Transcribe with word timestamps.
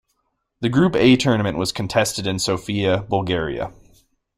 The 0.61 0.69
Group 0.69 0.95
A 0.95 1.15
tournament 1.15 1.59
was 1.59 1.71
contested 1.71 2.25
in 2.25 2.39
Sofia, 2.39 3.03
Bulgaria. 3.07 3.71